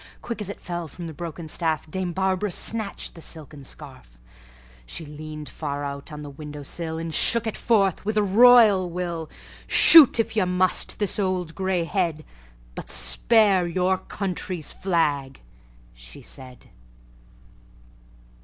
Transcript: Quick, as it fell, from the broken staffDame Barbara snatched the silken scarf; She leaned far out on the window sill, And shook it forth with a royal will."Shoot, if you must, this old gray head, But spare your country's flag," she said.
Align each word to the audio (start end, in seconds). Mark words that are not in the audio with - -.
Quick, 0.23 0.41
as 0.41 0.49
it 0.49 0.59
fell, 0.59 0.87
from 0.87 1.05
the 1.05 1.13
broken 1.13 1.45
staffDame 1.45 2.11
Barbara 2.11 2.51
snatched 2.51 3.13
the 3.13 3.21
silken 3.21 3.63
scarf; 3.63 4.17
She 4.83 5.05
leaned 5.05 5.47
far 5.47 5.83
out 5.83 6.11
on 6.11 6.23
the 6.23 6.29
window 6.31 6.63
sill, 6.63 6.97
And 6.97 7.13
shook 7.13 7.45
it 7.45 7.55
forth 7.55 8.03
with 8.03 8.17
a 8.17 8.23
royal 8.23 8.89
will."Shoot, 8.89 10.19
if 10.19 10.35
you 10.35 10.47
must, 10.47 10.97
this 10.97 11.19
old 11.19 11.53
gray 11.53 11.83
head, 11.83 12.25
But 12.73 12.89
spare 12.89 13.67
your 13.67 13.99
country's 13.99 14.71
flag," 14.71 15.39
she 15.93 16.23
said. 16.23 16.71